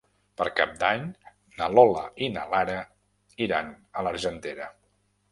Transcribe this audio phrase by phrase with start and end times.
[0.39, 1.03] Per Cap d'Any
[1.59, 2.77] na Lola i na Lara
[3.47, 3.69] iran
[4.01, 4.71] a l'Argentera.